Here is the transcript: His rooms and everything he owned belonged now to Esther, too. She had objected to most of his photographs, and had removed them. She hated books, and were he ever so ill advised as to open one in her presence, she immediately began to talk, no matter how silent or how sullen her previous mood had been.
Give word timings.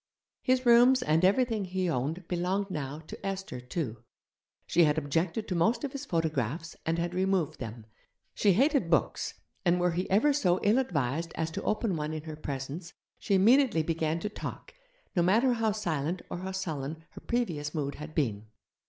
His 0.41 0.65
rooms 0.65 1.03
and 1.03 1.23
everything 1.23 1.63
he 1.65 1.87
owned 1.87 2.27
belonged 2.27 2.71
now 2.71 3.01
to 3.05 3.23
Esther, 3.23 3.59
too. 3.61 3.97
She 4.65 4.83
had 4.85 4.97
objected 4.97 5.47
to 5.47 5.53
most 5.53 5.83
of 5.83 5.91
his 5.91 6.07
photographs, 6.07 6.75
and 6.87 6.97
had 6.97 7.13
removed 7.13 7.59
them. 7.59 7.85
She 8.33 8.53
hated 8.53 8.89
books, 8.89 9.35
and 9.63 9.79
were 9.79 9.91
he 9.91 10.09
ever 10.09 10.33
so 10.33 10.59
ill 10.63 10.79
advised 10.79 11.33
as 11.35 11.51
to 11.51 11.61
open 11.61 11.95
one 11.95 12.13
in 12.13 12.23
her 12.23 12.35
presence, 12.35 12.93
she 13.19 13.35
immediately 13.35 13.83
began 13.83 14.19
to 14.21 14.29
talk, 14.29 14.73
no 15.15 15.21
matter 15.21 15.53
how 15.53 15.71
silent 15.71 16.23
or 16.31 16.39
how 16.39 16.51
sullen 16.51 17.03
her 17.11 17.21
previous 17.21 17.75
mood 17.75 17.93
had 17.93 18.15
been. 18.15 18.47